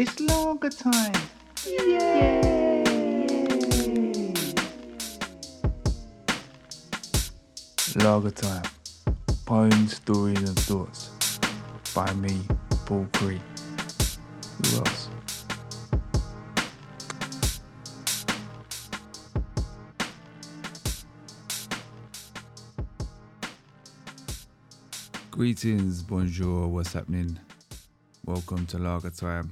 [0.00, 1.12] It's Lager Time.
[1.66, 2.84] Yay!
[7.96, 8.62] Lager time.
[9.44, 11.10] Poems, stories, and thoughts.
[11.96, 12.46] By me,
[12.86, 13.40] Paul Cree.
[14.62, 15.08] Who else?
[25.32, 27.40] Greetings, bonjour, what's happening?
[28.24, 29.50] Welcome to Lager Time.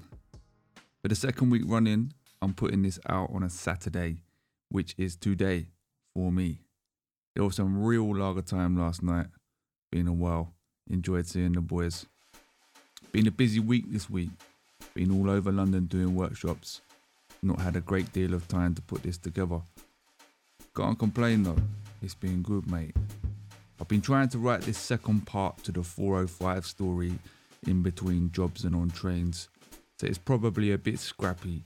[1.06, 4.24] For the second week running, I'm putting this out on a Saturday,
[4.70, 5.68] which is today
[6.12, 6.58] for me.
[7.32, 9.28] There was some real lager time last night.
[9.92, 10.52] Been a while.
[10.90, 12.06] Enjoyed seeing the boys.
[13.12, 14.30] Been a busy week this week.
[14.94, 16.80] Been all over London doing workshops.
[17.40, 19.60] Not had a great deal of time to put this together.
[20.76, 21.62] Can't complain though.
[22.02, 22.96] It's been good, mate.
[23.80, 27.12] I've been trying to write this second part to the 405 story
[27.64, 29.48] in between jobs and on trains.
[29.98, 31.62] So it's probably a bit scrappy,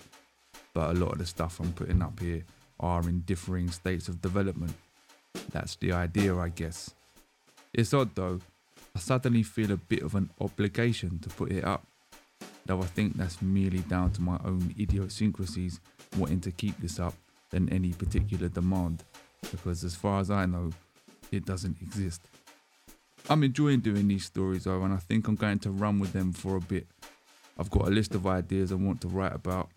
[0.72, 2.44] but a lot of the stuff I'm putting up here
[2.78, 4.74] are in differing states of development.
[5.50, 6.90] That's the idea, I guess.
[7.74, 8.40] It's odd though,
[8.94, 11.84] I suddenly feel a bit of an obligation to put it up,
[12.66, 15.80] though I think that's merely down to my own idiosyncrasies
[16.16, 17.14] wanting to keep this up
[17.50, 19.02] than any particular demand,
[19.50, 20.70] because as far as I know,
[21.33, 22.22] it doesn't exist.
[23.28, 26.33] I'm enjoying doing these stories though, and I think I'm going to run with them
[26.33, 26.86] for a bit.
[27.61, 29.69] I've got a list of ideas I want to write about.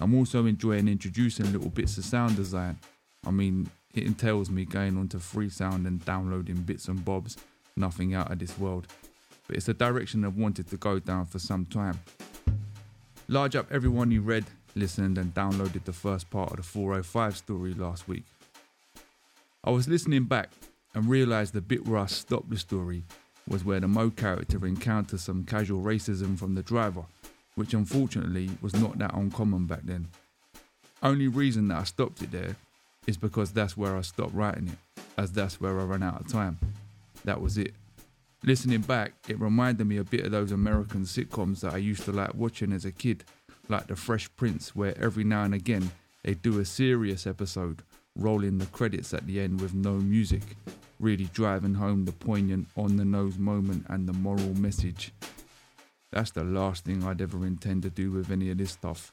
[0.00, 2.80] I'm also enjoying introducing little bits of sound design.
[3.24, 7.36] I mean, it entails me going onto Freesound and downloading bits and bobs,
[7.76, 8.88] nothing out of this world.
[9.46, 12.00] But it's a direction I've wanted to go down for some time.
[13.28, 17.72] Large up everyone who read, listened, and downloaded the first part of the 405 story
[17.72, 18.24] last week.
[19.62, 20.50] I was listening back
[20.92, 23.04] and realised the bit where I stopped the story
[23.48, 27.04] was where the Mo character encounters some casual racism from the driver,
[27.54, 30.08] which unfortunately was not that uncommon back then.
[31.02, 32.56] Only reason that I stopped it there
[33.06, 36.28] is because that's where I stopped writing it, as that's where I ran out of
[36.28, 36.58] time.
[37.24, 37.74] That was it.
[38.44, 42.12] Listening back, it reminded me a bit of those American sitcoms that I used to
[42.12, 43.24] like watching as a kid,
[43.68, 45.90] like The Fresh Prince, where every now and again
[46.24, 47.82] they do a serious episode,
[48.16, 50.42] rolling the credits at the end with no music,
[51.02, 55.12] really driving home the poignant on the nose moment and the moral message.
[56.12, 59.12] That's the last thing I'd ever intend to do with any of this stuff.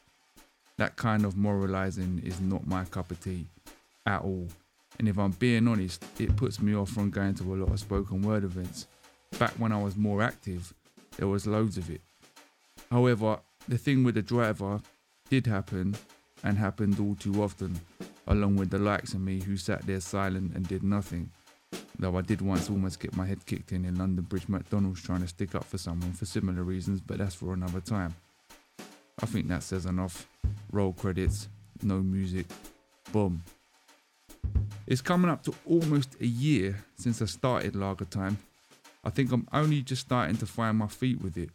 [0.78, 3.46] That kind of moralizing is not my cup of tea
[4.06, 4.48] at all.
[4.98, 7.80] And if I'm being honest, it puts me off from going to a lot of
[7.80, 8.86] spoken word events.
[9.38, 10.72] Back when I was more active,
[11.16, 12.02] there was loads of it.
[12.90, 14.80] However, the thing with the driver
[15.28, 15.96] did happen
[16.44, 17.80] and happened all too often,
[18.26, 21.30] along with the likes of me who sat there silent and did nothing.
[22.00, 25.20] Though I did once almost get my head kicked in in London Bridge McDonald's trying
[25.20, 28.14] to stick up for someone for similar reasons, but that's for another time.
[29.22, 30.26] I think that says enough.
[30.72, 31.50] Roll credits,
[31.82, 32.46] no music,
[33.12, 33.42] boom.
[34.86, 38.38] It's coming up to almost a year since I started Lager Time.
[39.04, 41.50] I think I'm only just starting to find my feet with it.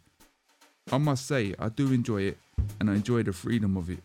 [0.92, 2.38] I must say, I do enjoy it,
[2.78, 3.98] and I enjoy the freedom of it.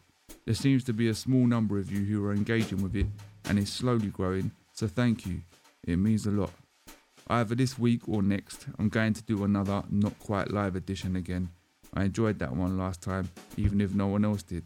[0.46, 3.06] There seems to be a small number of you who are engaging with it,
[3.46, 5.42] and it's slowly growing, so thank you.
[5.86, 6.52] It means a lot.
[7.28, 11.50] Either this week or next, I'm going to do another not quite live edition again.
[11.94, 14.64] I enjoyed that one last time, even if no one else did.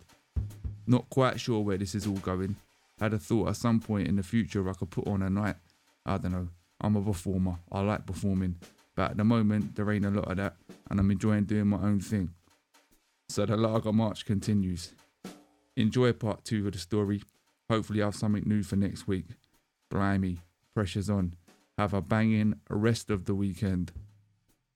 [0.87, 2.55] Not quite sure where this is all going.
[2.99, 5.55] Had a thought at some point in the future I could put on a night.
[6.05, 6.47] I don't know.
[6.81, 7.57] I'm a performer.
[7.71, 8.55] I like performing.
[8.95, 10.55] But at the moment, there ain't a lot of that,
[10.89, 12.29] and I'm enjoying doing my own thing.
[13.29, 14.93] So the Lager March continues.
[15.75, 17.21] Enjoy part two of the story.
[17.69, 19.25] Hopefully, I have something new for next week.
[19.89, 20.37] Blimey,
[20.75, 21.33] pressure's on.
[21.77, 23.93] Have a banging rest of the weekend.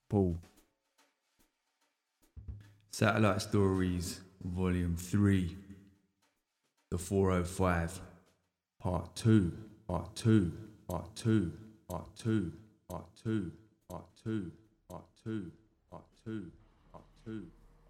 [0.10, 0.40] Paul.
[2.90, 5.56] Satellite Stories, Volume 3.
[6.90, 8.00] The 405.
[8.82, 9.52] Part 2.
[9.88, 10.52] Part 2.
[10.88, 11.52] Part 2.
[11.88, 12.52] Part 2.
[12.90, 13.52] Part 2.
[13.90, 14.52] Part 2.
[14.90, 15.52] Part 2.
[15.92, 16.52] Part 2.
[16.92, 17.42] Part 2.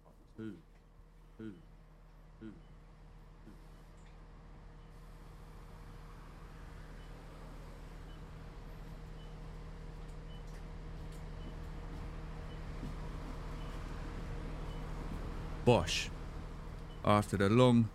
[0.04, 0.36] Part 2.
[0.36, 0.54] 2.
[1.38, 1.52] 2.
[15.64, 16.08] Bosch.
[17.04, 17.90] After the long,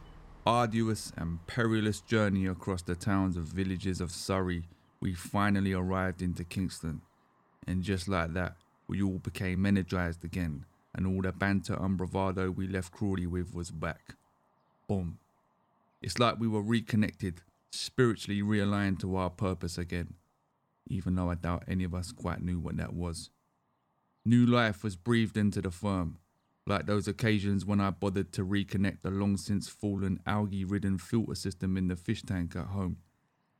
[0.46, 4.66] arduous, and perilous journey across the towns and villages of Surrey,
[5.00, 7.02] we finally arrived into Kingston.
[7.66, 8.56] And just like that,
[8.88, 13.54] we all became energized again, and all the banter and bravado we left Crawley with
[13.54, 14.14] was back.
[14.88, 15.18] Boom.
[16.04, 17.42] It's like we were reconnected,
[17.72, 20.14] spiritually realigned to our purpose again,
[20.88, 23.32] even though I doubt any of us quite knew what that was.
[24.24, 26.20] New life was breathed into the firm,
[26.68, 31.36] like those occasions when I bothered to reconnect the long since fallen algae ridden filter
[31.36, 32.98] system in the fish tank at home.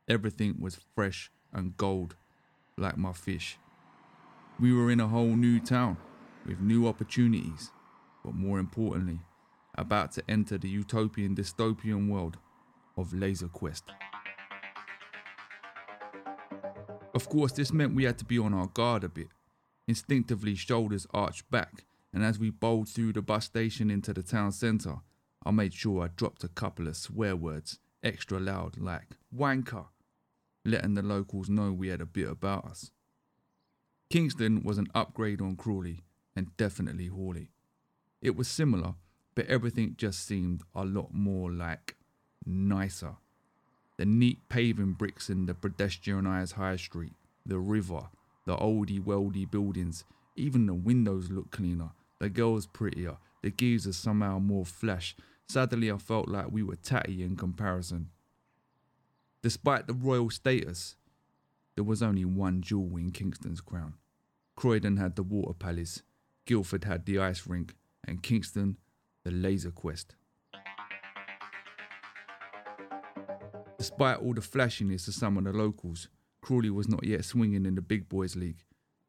[0.08, 2.16] Everything was fresh and gold,
[2.76, 3.58] like my fish.
[4.58, 5.98] We were in a whole new town
[6.44, 7.70] with new opportunities,
[8.24, 9.20] but more importantly,
[9.76, 12.38] about to enter the utopian dystopian world
[12.96, 13.84] of Laser Quest.
[17.14, 19.28] Of course, this meant we had to be on our guard a bit,
[19.86, 21.84] instinctively shoulders arched back,
[22.16, 25.00] and as we bowled through the bus station into the town centre,
[25.44, 29.88] I made sure I dropped a couple of swear words extra loud, like wanker,
[30.64, 32.90] letting the locals know we had a bit about us.
[34.08, 36.04] Kingston was an upgrade on Crawley,
[36.34, 37.50] and definitely Horley.
[38.22, 38.94] It was similar,
[39.34, 41.96] but everything just seemed a lot more like
[42.46, 43.16] nicer.
[43.98, 47.12] The neat paving bricks in the pedestrianised high street,
[47.44, 48.08] the river,
[48.46, 50.04] the oldie weldy buildings,
[50.34, 55.16] even the windows looked cleaner, the girls prettier, the geezers somehow more flesh.
[55.48, 58.10] Sadly, I felt like we were tatty in comparison.
[59.42, 60.96] Despite the royal status,
[61.76, 63.94] there was only one jewel in Kingston's crown.
[64.56, 66.02] Croydon had the water palace,
[66.46, 67.74] Guildford had the ice rink,
[68.06, 68.78] and Kingston
[69.24, 70.14] the laser quest.
[73.78, 76.08] Despite all the flashiness of some of the locals,
[76.40, 78.64] Crawley was not yet swinging in the big boys league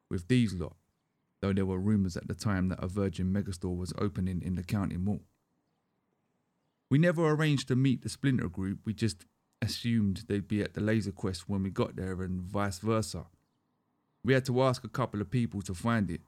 [0.10, 0.76] with these lot,
[1.42, 4.64] though there were rumours at the time that a Virgin megastore was opening in the
[4.64, 5.22] county mall.
[6.90, 9.26] We never arranged to meet the splinter group, we just
[9.62, 13.26] assumed they'd be at the laser quest when we got there and vice versa.
[14.24, 16.22] We had to ask a couple of people to find it.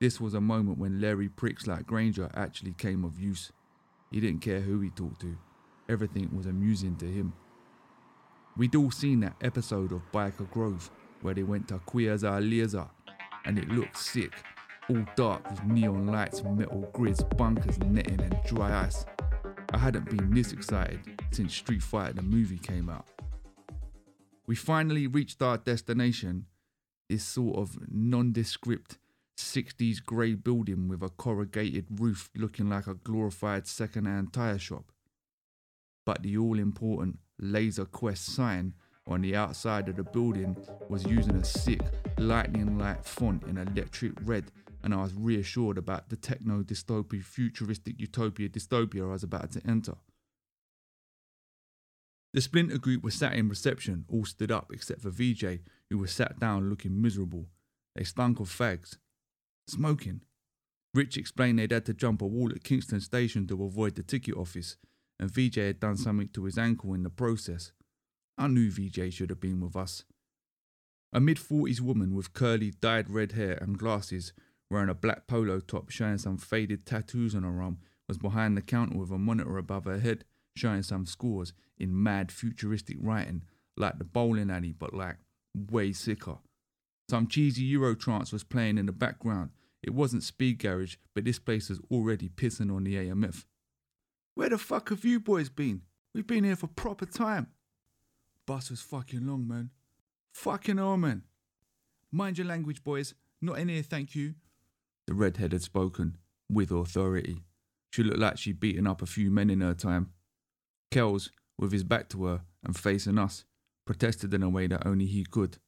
[0.00, 3.52] This was a moment when Larry pricks like Granger actually came of use.
[4.10, 5.36] He didn't care who he talked to.
[5.88, 7.32] Everything was amusing to him.
[8.56, 10.90] We'd all seen that episode of Byker Grove
[11.22, 12.88] where they went to Queerza Liza
[13.44, 14.32] and it looked sick.
[14.88, 19.04] All dark with neon lights, metal grids, bunkers, netting, and dry ice.
[19.72, 21.00] I hadn't been this excited
[21.30, 23.06] since Street Fighter the movie came out.
[24.46, 26.46] We finally reached our destination,
[27.08, 28.98] this sort of nondescript
[29.38, 34.92] 60s grey building with a corrugated roof looking like a glorified second hand tyre shop.
[36.04, 38.74] But the all important Laser Quest sign
[39.06, 40.56] on the outside of the building
[40.88, 41.80] was using a sick
[42.20, 44.52] lightning light font in electric red,
[44.82, 49.62] and I was reassured about the techno dystopia, futuristic utopia dystopia I was about to
[49.66, 49.94] enter.
[52.32, 56.12] The splinter group were sat in reception, all stood up except for VJ, who was
[56.12, 57.46] sat down looking miserable.
[57.96, 58.98] They stunk of fags.
[59.66, 60.20] Smoking.
[60.94, 64.36] Rich explained they'd had to jump a wall at Kingston Station to avoid the ticket
[64.36, 64.76] office,
[65.18, 67.72] and VJ had done something to his ankle in the process.
[68.38, 70.04] I knew VJ should have been with us.
[71.12, 74.32] A mid 40s woman with curly, dyed red hair and glasses,
[74.70, 78.62] wearing a black polo top showing some faded tattoos on her arm, was behind the
[78.62, 80.24] counter with a monitor above her head
[80.56, 83.42] showing some scores in mad futuristic writing,
[83.76, 85.16] like the bowling alley, but like
[85.54, 86.38] way sicker.
[87.08, 89.50] Some cheesy Euro trance was playing in the background.
[89.82, 93.44] It wasn't Speed Garage, but this place was already pissing on the AMF.
[94.34, 95.82] Where the fuck have you boys been?
[96.14, 97.48] We've been here for proper time.
[98.46, 99.70] Bus was fucking long, man.
[100.32, 101.22] Fucking man.
[102.12, 103.14] Mind your language, boys.
[103.40, 104.34] Not in here, thank you.
[105.06, 106.18] The redhead had spoken,
[106.48, 107.42] with authority.
[107.90, 110.12] She looked like she'd beaten up a few men in her time.
[110.90, 113.44] Kells, with his back to her and facing us,
[113.86, 115.58] protested in a way that only he could.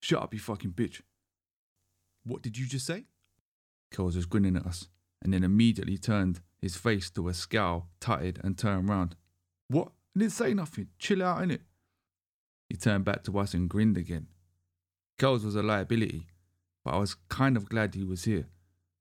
[0.00, 1.00] Shut up, you fucking bitch.
[2.24, 3.04] What did you just say?
[3.92, 4.88] Kells was grinning at us,
[5.22, 9.16] and then immediately turned his face to a scowl, tutted, and turned round.
[9.68, 9.92] What?
[10.16, 10.88] I didn't say nothing.
[10.98, 11.60] Chill out, innit?
[12.68, 14.26] He turned back to us and grinned again.
[15.18, 16.26] Kells was a liability,
[16.84, 18.48] but I was kind of glad he was here.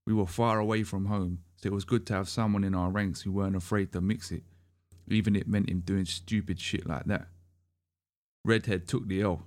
[0.05, 2.89] We were far away from home, so it was good to have someone in our
[2.89, 4.43] ranks who weren't afraid to mix it,
[5.08, 7.27] even if it meant him doing stupid shit like that.
[8.46, 9.43] Redhead took the L.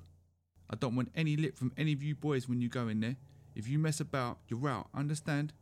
[0.70, 3.16] I don't want any lip from any of you boys when you go in there.
[3.54, 5.52] If you mess about, you're out, understand?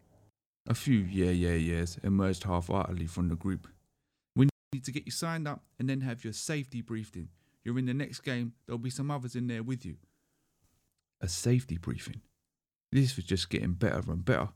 [0.66, 3.68] A few yeah yeah yeahs emerged half heartedly from the group.
[4.34, 7.28] We need to get you signed up and then have your safety briefed in.
[7.64, 9.96] You're in the next game, there'll be some others in there with you.
[11.20, 12.20] A safety briefing?
[12.92, 14.50] This was just getting better and better.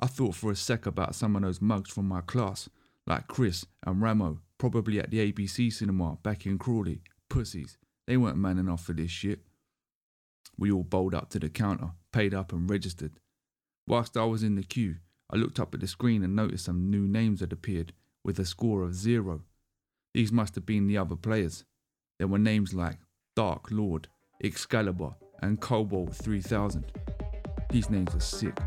[0.00, 2.68] I thought for a sec about some of those mugs from my class,
[3.06, 7.00] like Chris and Ramo, probably at the ABC cinema back in Crawley.
[7.30, 7.78] Pussies.
[8.06, 9.40] They weren't man enough for this shit.
[10.56, 13.20] We all bowled up to the counter, paid up and registered.
[13.86, 14.96] Whilst I was in the queue,
[15.30, 17.92] I looked up at the screen and noticed some new names had appeared
[18.24, 19.42] with a score of zero.
[20.14, 21.64] These must have been the other players.
[22.18, 22.98] There were names like
[23.36, 24.08] Dark Lord,
[24.42, 26.84] Excalibur, and Cobalt 3000.
[27.70, 28.58] These names are sick.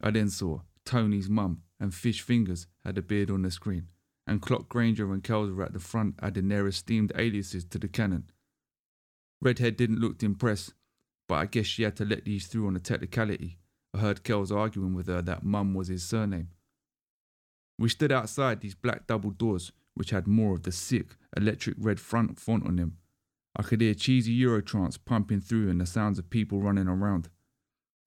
[0.00, 3.88] I then saw Tony's mum and Fish Fingers had appeared on the screen,
[4.26, 7.88] and Clock Granger and Kells were at the front adding their esteemed aliases to the
[7.88, 8.30] canon.
[9.40, 10.74] Redhead didn't look impressed,
[11.28, 13.58] but I guess she had to let these through on a technicality.
[13.94, 16.48] I heard Kells arguing with her that Mum was his surname.
[17.78, 22.00] We stood outside these black double doors, which had more of the sick, electric red
[22.00, 22.98] front font on them.
[23.56, 27.28] I could hear cheesy Eurotrance pumping through and the sounds of people running around.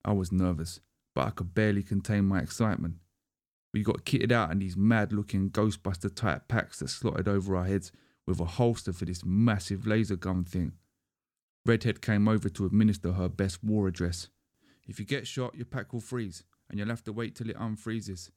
[0.04, 0.80] I was nervous,
[1.14, 2.96] but I could barely contain my excitement.
[3.72, 7.64] We got kitted out in these mad looking Ghostbuster type packs that slotted over our
[7.64, 7.92] heads
[8.26, 10.72] with a holster for this massive laser gun thing.
[11.64, 14.28] Redhead came over to administer her best war address.
[14.86, 17.58] If you get shot, your pack will freeze, and you'll have to wait till it
[17.58, 18.30] unfreezes.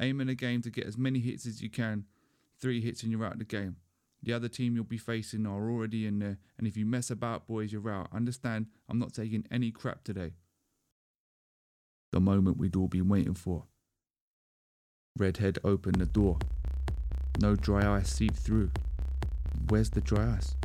[0.00, 2.04] Aim in the game to get as many hits as you can.
[2.60, 3.76] Three hits and you're out of the game.
[4.22, 7.46] The other team you'll be facing are already in there, and if you mess about,
[7.46, 8.08] boys, you're out.
[8.12, 10.32] Understand, I'm not taking any crap today.
[12.10, 13.64] The moment we'd all been waiting for.
[15.16, 16.38] Redhead opened the door.
[17.40, 18.70] No dry ice seeped through.
[19.68, 20.56] Where's the dry ice?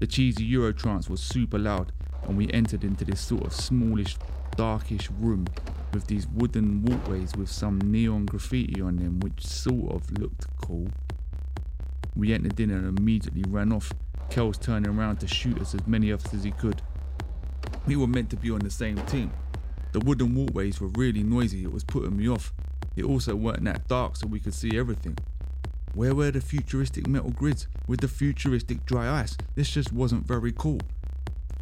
[0.00, 1.92] The cheesy Eurotrance was super loud,
[2.24, 4.16] and we entered into this sort of smallish,
[4.56, 5.46] darkish room
[5.92, 10.88] with these wooden walkways with some neon graffiti on them, which sort of looked cool.
[12.18, 13.92] We entered in and immediately ran off,
[14.28, 16.82] Kells turning around to shoot us as many of us as he could.
[17.86, 19.30] We were meant to be on the same team.
[19.92, 22.52] The wooden walkways were really noisy, it was putting me off.
[22.96, 25.16] It also weren't that dark so we could see everything.
[25.94, 29.36] Where were the futuristic metal grids with the futuristic dry ice?
[29.54, 30.80] This just wasn't very cool.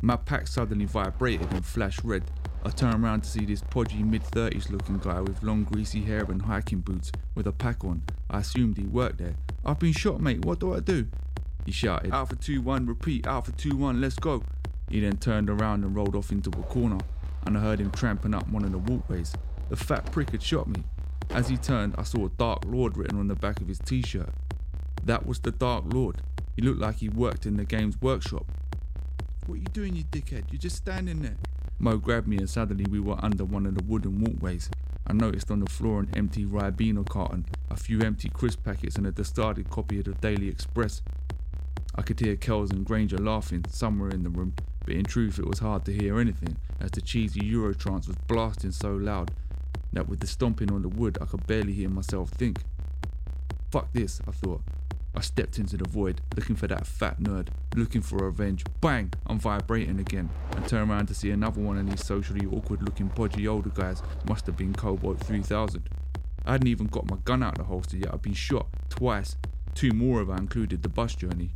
[0.00, 2.22] My pack suddenly vibrated and flashed red.
[2.64, 6.24] I turned around to see this podgy mid 30s looking guy with long greasy hair
[6.24, 8.02] and hiking boots with a pack on.
[8.30, 9.36] I assumed he worked there.
[9.66, 10.44] I've been shot, mate.
[10.44, 11.08] What do I do?
[11.64, 12.12] He shouted.
[12.12, 14.44] Alpha 2 1, repeat, Alpha 2 1, let's go.
[14.88, 16.98] He then turned around and rolled off into a corner,
[17.44, 19.34] and I heard him tramping up one of the walkways.
[19.68, 20.84] The fat prick had shot me.
[21.30, 24.02] As he turned, I saw a Dark Lord written on the back of his t
[24.02, 24.32] shirt.
[25.02, 26.22] That was the Dark Lord.
[26.54, 28.46] He looked like he worked in the Games Workshop.
[29.46, 30.44] What are you doing, you dickhead?
[30.52, 31.36] You're just standing there.
[31.80, 34.70] Mo grabbed me, and suddenly we were under one of the wooden walkways.
[35.08, 39.06] I noticed on the floor an empty Ribena carton, a few empty crisp packets, and
[39.06, 41.00] a discarded copy of the Daily Express.
[41.94, 45.46] I could hear Kells and Granger laughing somewhere in the room, but in truth it
[45.46, 49.30] was hard to hear anything, as the cheesy Eurotrance was blasting so loud
[49.92, 52.58] that with the stomping on the wood I could barely hear myself think.
[53.70, 54.62] Fuck this, I thought.
[55.16, 58.64] I stepped into the void, looking for that fat nerd, looking for revenge.
[58.82, 59.14] Bang!
[59.26, 63.08] I'm vibrating again, and turn around to see another one of these socially awkward looking
[63.08, 64.02] podgy older guys.
[64.28, 65.88] Must have been Cobalt 3000.
[66.44, 68.12] I hadn't even got my gun out of the holster yet.
[68.12, 69.36] I'd been shot twice.
[69.74, 71.50] Two more of I included the bus journey.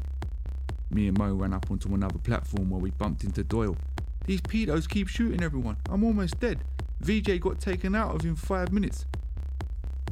[0.90, 3.76] Me and Mo ran up onto another platform where we bumped into Doyle.
[4.24, 5.76] These pedos keep shooting everyone.
[5.90, 6.64] I'm almost dead.
[7.00, 9.04] VJ got taken out of in five minutes.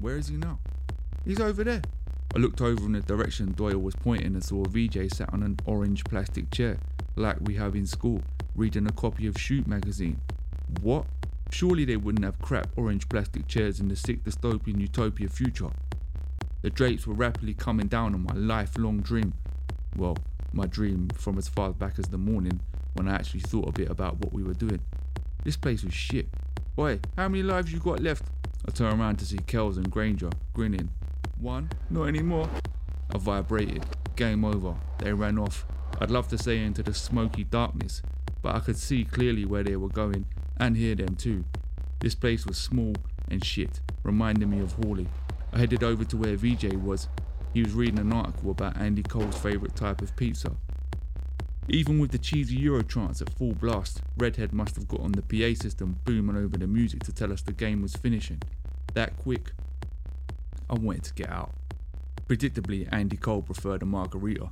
[0.01, 0.59] Where is he now?
[1.25, 1.83] He's over there.
[2.35, 5.59] I looked over in the direction Doyle was pointing and saw VJ sat on an
[5.65, 6.79] orange plastic chair,
[7.17, 8.23] like we have in school,
[8.55, 10.21] reading a copy of Shoot magazine.
[10.83, 11.07] What?
[11.51, 15.71] Surely they wouldn't have crap orange plastic chairs in the sick dystopian utopia future.
[16.61, 19.33] The drapes were rapidly coming down on my lifelong dream.
[19.97, 20.19] Well,
[20.53, 22.61] my dream from as far back as the morning
[22.95, 24.81] when I actually thought a bit about what we were doing.
[25.45, 26.29] This place was shit.
[26.77, 28.25] Boy, how many lives you got left?
[28.67, 30.91] I turned around to see Kells and Granger grinning.
[31.41, 31.71] One?
[31.89, 32.51] Not anymore.
[33.15, 33.85] I vibrated.
[34.17, 34.75] Game over.
[34.99, 35.65] They ran off.
[36.01, 38.03] I'd love to say into the smoky darkness,
[38.43, 40.27] but I could see clearly where they were going
[40.59, 41.45] and hear them too.
[42.01, 42.95] This place was small
[43.29, 45.07] and shit, reminding me of Horley.
[45.53, 47.09] I headed over to where VJ was.
[47.55, 50.53] He was reading an article about Andy Cole's favourite type of pizza.
[51.69, 55.61] Even with the cheesy Eurotrance at full blast, Redhead must have got on the PA
[55.61, 58.43] system booming over the music to tell us the game was finishing.
[58.95, 59.53] That quick,
[60.71, 61.55] I wanted to get out.
[62.27, 64.49] Predictably, Andy Cole preferred a margarita.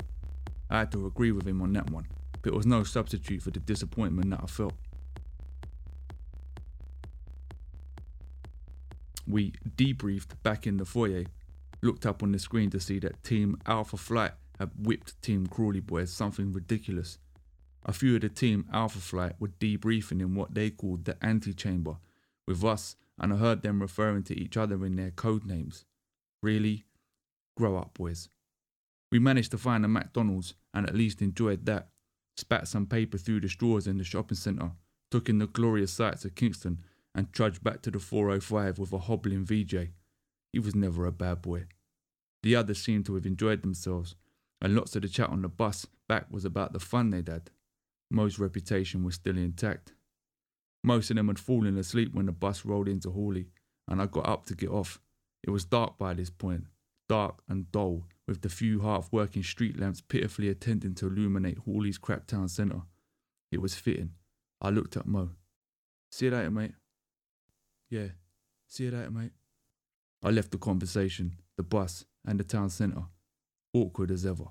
[0.70, 2.06] I had to agree with him on that one,
[2.42, 4.74] but it was no substitute for the disappointment that I felt.
[9.28, 11.24] We debriefed back in the foyer,
[11.82, 15.80] looked up on the screen to see that Team Alpha Flight had whipped Team Crawley
[15.80, 17.18] Boys something ridiculous.
[17.84, 21.98] A few of the Team Alpha Flight were debriefing in what they called the antechamber
[22.46, 25.84] with us, and I heard them referring to each other in their code names.
[26.46, 26.84] Really?
[27.56, 28.28] Grow up, boys.
[29.10, 31.88] We managed to find a McDonald's and at least enjoyed that.
[32.36, 34.70] Spat some paper through the straws in the shopping centre,
[35.10, 36.84] took in the glorious sights of Kingston,
[37.16, 39.88] and trudged back to the 405 with a hobbling VJ.
[40.52, 41.64] He was never a bad boy.
[42.44, 44.14] The others seemed to have enjoyed themselves,
[44.62, 47.50] and lots of the chat on the bus back was about the fun they'd had.
[48.08, 49.94] Mo's reputation was still intact.
[50.84, 53.48] Most of them had fallen asleep when the bus rolled into Horley,
[53.88, 55.00] and I got up to get off.
[55.42, 56.64] It was dark by this point,
[57.08, 61.98] dark and dull, with the few half working street lamps pitifully attempting to illuminate Horley's
[61.98, 62.82] crap town centre.
[63.52, 64.12] It was fitting.
[64.60, 65.30] I looked at Mo.
[66.10, 66.72] See you later, mate.
[67.88, 68.08] Yeah,
[68.66, 69.32] see you later, mate.
[70.22, 73.04] I left the conversation, the bus, and the town centre,
[73.72, 74.46] awkward as ever.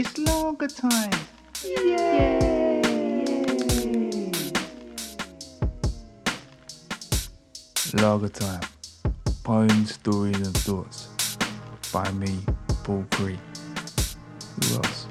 [0.00, 1.10] It's Lager Time.
[1.64, 2.78] Yay!
[7.94, 8.60] Lager Time.
[9.42, 11.08] Poems, Stories and Thoughts.
[11.92, 12.38] By me,
[12.84, 13.40] Paul Cree.
[14.54, 15.07] Who else?